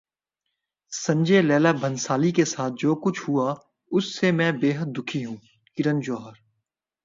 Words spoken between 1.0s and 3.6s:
سنجے لیلا بھنسالی کے ساتھ جو کچھ ہوا